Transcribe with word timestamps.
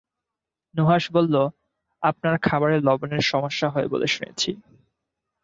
নুহাশ 0.75 1.03
বলল, 1.11 1.35
আপনার 2.03 2.35
খাবারে 2.41 2.77
লবণের 2.79 3.23
সমস্যা 3.23 3.67
হয় 3.69 3.87
বলে 3.87 4.07
শুনেছি। 4.07 4.51